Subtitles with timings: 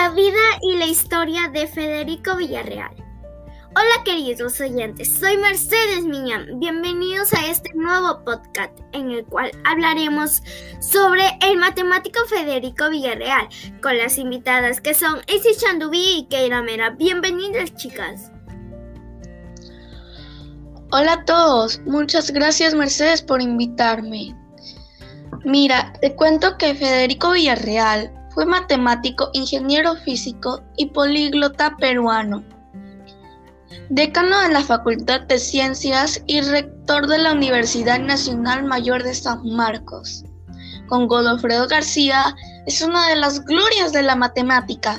[0.00, 2.90] La vida y la historia de Federico Villarreal.
[3.76, 6.58] Hola queridos oyentes, soy Mercedes Miñán.
[6.58, 10.42] Bienvenidos a este nuevo podcast en el cual hablaremos
[10.80, 13.46] sobre el matemático Federico Villarreal
[13.82, 16.88] con las invitadas que son Isi Chandubí y Keira Mera.
[16.88, 18.32] Bienvenidas chicas.
[20.92, 24.34] Hola a todos, muchas gracias Mercedes por invitarme.
[25.44, 28.10] Mira, te cuento que Federico Villarreal
[28.40, 32.42] fue matemático, ingeniero físico y políglota peruano.
[33.90, 39.44] Decano de la Facultad de Ciencias y rector de la Universidad Nacional Mayor de San
[39.44, 40.24] Marcos.
[40.88, 44.98] Con Godofredo García es una de las glorias de la matemática.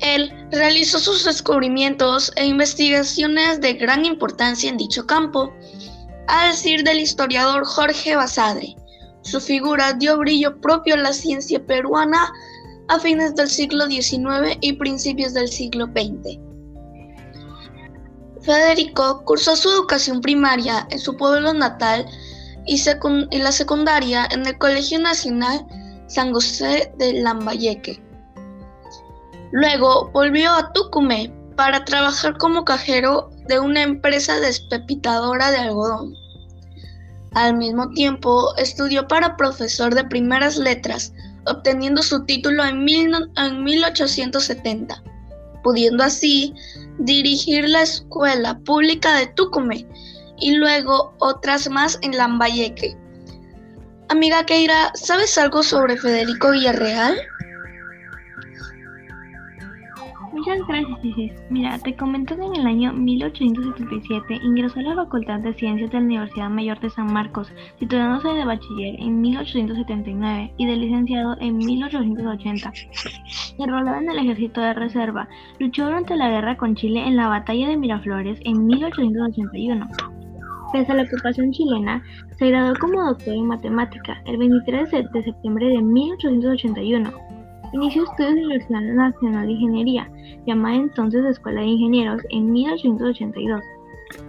[0.00, 5.52] Él realizó sus descubrimientos e investigaciones de gran importancia en dicho campo,
[6.26, 8.76] a decir del historiador Jorge Basadre.
[9.24, 12.32] Su figura dio brillo propio a la ciencia peruana
[12.88, 16.38] a fines del siglo XIX y principios del siglo XX.
[18.42, 22.04] Federico cursó su educación primaria en su pueblo natal
[22.66, 22.82] y,
[23.38, 25.66] la secundaria en el Colegio Nacional
[26.06, 28.02] San José de Lambayeque.
[29.52, 36.23] Luego volvió a Tucumé para trabajar como cajero de una empresa despepitadora de algodón.
[37.34, 41.12] Al mismo tiempo, estudió para profesor de primeras letras,
[41.46, 45.02] obteniendo su título en, 1870,
[45.62, 46.54] pudiendo así
[46.98, 49.86] dirigir la escuela pública de Tucumé
[50.38, 52.96] y luego otras más en Lambayeque.
[54.10, 57.16] Amiga Keira, ¿sabes algo sobre Federico Villarreal?
[60.34, 61.32] Muchas gracias, Isis.
[61.48, 65.98] Mira, te comento que en el año 1877 ingresó a la Facultad de Ciencias de
[65.98, 71.56] la Universidad Mayor de San Marcos, titulándose de bachiller en 1879 y de licenciado en
[71.56, 72.72] 1880.
[73.60, 75.28] Enrolado en el ejército de reserva,
[75.60, 79.88] luchó durante la guerra con Chile en la batalla de Miraflores en 1881.
[80.72, 82.02] Pese a la ocupación chilena,
[82.36, 87.33] se graduó como doctor en matemática el 23 de septiembre de 1881
[87.74, 90.08] Inició estudios en la Universidad Nacional de Ingeniería,
[90.46, 93.60] llamada entonces Escuela de Ingenieros, en 1882.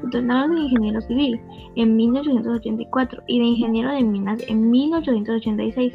[0.02, 1.40] Titulado de Ingeniero Civil
[1.76, 5.94] en 1884 y de Ingeniero de Minas en 1886.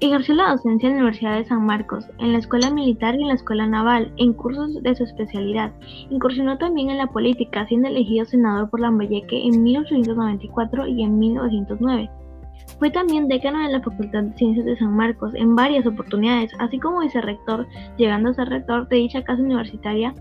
[0.00, 3.28] Ejerció la docencia en la Universidad de San Marcos, en la Escuela Militar y en
[3.28, 5.72] la Escuela Naval, en cursos de su especialidad.
[6.08, 12.10] Incursionó también en la política, siendo elegido senador por Lambayeque en 1894 y en 1909.
[12.78, 16.78] Fue también decano de la Facultad de Ciencias de San Marcos en varias oportunidades, así
[16.78, 20.14] como vicerrector, llegando a ser rector de dicha casa universitaria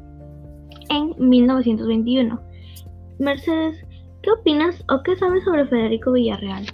[0.90, 2.40] en 1921.
[3.20, 3.86] Mercedes,
[4.24, 6.66] ¿qué opinas o qué sabes sobre Federico Villarreal?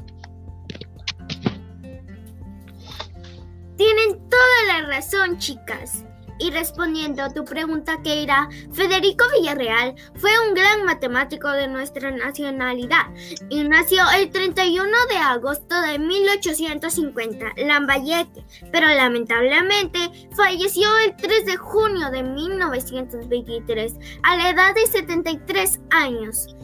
[3.76, 6.06] Tienen toda la razón, chicas.
[6.44, 13.06] Y respondiendo a tu pregunta, Keira, Federico Villarreal fue un gran matemático de nuestra nacionalidad
[13.48, 18.44] y nació el 31 de agosto de 1850, Lambayeque,
[18.74, 20.00] pero lamentablemente
[20.36, 23.94] falleció el 3 de junio de 1923
[24.24, 26.58] a la edad de 73 años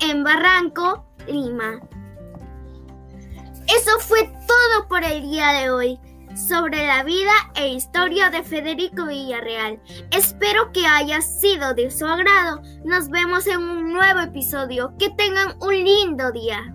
[0.00, 1.80] en Barranco, Lima.
[3.66, 5.98] Eso fue todo por el día de hoy
[6.34, 9.80] sobre la vida e historia de Federico Villarreal.
[10.10, 12.62] Espero que haya sido de su agrado.
[12.84, 14.94] Nos vemos en un nuevo episodio.
[14.98, 16.74] Que tengan un lindo día.